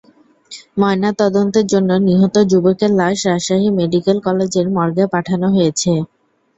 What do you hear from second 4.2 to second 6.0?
কলেজের মর্গে পাঠানো হয়েছে।